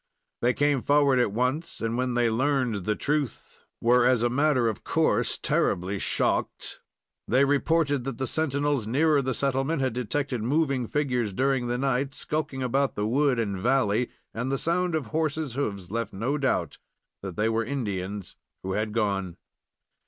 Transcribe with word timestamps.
They 0.41 0.53
came 0.55 0.81
forward 0.81 1.19
at 1.19 1.31
once, 1.31 1.79
and 1.79 1.95
when 1.95 2.15
they 2.15 2.27
learned 2.27 2.85
the 2.85 2.95
truth, 2.95 3.65
were, 3.79 4.03
as 4.03 4.23
a 4.23 4.31
matter 4.31 4.67
of 4.67 4.83
course, 4.83 5.37
terribly 5.37 5.99
shocked. 5.99 6.81
They 7.27 7.45
reported 7.45 8.03
that 8.05 8.17
the 8.17 8.25
sentinels 8.25 8.87
nearer 8.87 9.21
the 9.21 9.35
settlement 9.35 9.79
had 9.79 9.93
detected 9.93 10.41
moving 10.41 10.87
figures 10.87 11.33
during 11.33 11.67
the 11.67 11.77
night 11.77 12.15
skulking 12.15 12.63
about 12.63 12.95
the 12.95 13.05
wood 13.05 13.37
and 13.37 13.59
valley, 13.59 14.09
and 14.33 14.51
the 14.51 14.57
sound 14.57 14.95
of 14.95 15.05
horses' 15.13 15.53
hoofs 15.53 15.91
left 15.91 16.13
no 16.13 16.35
doubt 16.35 16.79
that 17.21 17.35
they 17.35 17.47
were 17.47 17.63
Indians 17.63 18.35
who 18.63 18.71
had 18.73 18.93
gone. 18.93 19.37